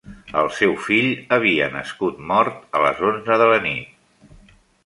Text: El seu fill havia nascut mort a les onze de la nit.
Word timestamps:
El 0.39 0.47
seu 0.59 0.71
fill 0.85 1.09
havia 1.37 1.69
nascut 1.75 2.25
mort 2.33 2.65
a 2.81 2.85
les 2.87 3.07
onze 3.13 3.41
de 3.45 3.51
la 3.55 3.61
nit. 3.67 4.53